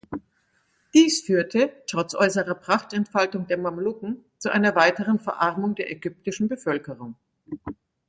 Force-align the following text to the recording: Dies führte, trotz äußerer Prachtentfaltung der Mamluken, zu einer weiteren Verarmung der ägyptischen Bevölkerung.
Dies 0.95 1.21
führte, 1.21 1.71
trotz 1.85 2.15
äußerer 2.15 2.55
Prachtentfaltung 2.55 3.45
der 3.45 3.59
Mamluken, 3.59 4.25
zu 4.39 4.49
einer 4.49 4.73
weiteren 4.75 5.19
Verarmung 5.19 5.75
der 5.75 5.91
ägyptischen 5.91 6.47
Bevölkerung. 6.47 7.13